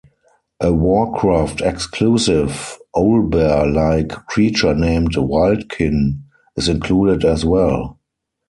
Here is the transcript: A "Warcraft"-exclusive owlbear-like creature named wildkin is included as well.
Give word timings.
A 0.59 0.73
"Warcraft"-exclusive 0.73 2.75
owlbear-like 2.95 4.09
creature 4.25 4.73
named 4.73 5.11
wildkin 5.13 6.21
is 6.57 6.67
included 6.67 7.23
as 7.23 7.45
well. 7.45 7.99